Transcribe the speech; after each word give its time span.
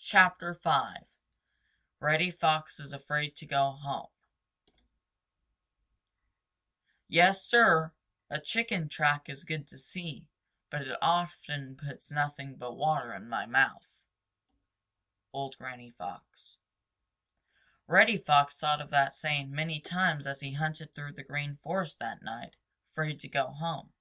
CHAPTER 0.00 0.54
V 0.54 1.06
Reddy 2.00 2.30
Fox 2.30 2.80
Is 2.80 2.90
Afraid 2.94 3.36
To 3.36 3.44
Go 3.44 3.72
Home 3.72 4.08
Yes, 7.06 7.44
Sir, 7.44 7.92
a 8.30 8.40
chicken 8.40 8.88
track 8.88 9.28
is 9.28 9.44
good 9.44 9.68
to 9.68 9.76
see, 9.76 10.26
but 10.70 10.80
it 10.80 10.96
often 11.02 11.76
puts 11.76 12.10
nothing 12.10 12.56
but 12.56 12.72
water 12.72 13.12
in 13.12 13.28
my 13.28 13.44
mouth. 13.44 13.86
—Old 15.34 15.58
Granny 15.58 15.90
Fox. 15.90 16.56
Reddy 17.86 18.16
Fox 18.16 18.56
thought 18.56 18.80
of 18.80 18.88
that 18.88 19.14
saying 19.14 19.50
many 19.50 19.80
times 19.80 20.26
as 20.26 20.40
he 20.40 20.52
hunted 20.52 20.94
through 20.94 21.12
the 21.12 21.22
Green 21.24 21.58
Forest 21.58 21.98
that 21.98 22.22
night, 22.22 22.56
afraid 22.94 23.20
to 23.20 23.28
go 23.28 23.48
home. 23.50 23.92